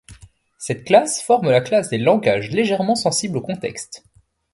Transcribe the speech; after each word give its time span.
Cette 0.57 0.83
classe 0.83 1.21
forme 1.21 1.51
la 1.51 1.61
classe 1.61 1.89
des 1.89 1.99
langages 1.99 2.49
légèrement 2.49 2.95
sensibles 2.95 3.37
au 3.37 3.41
contexte. 3.41 4.03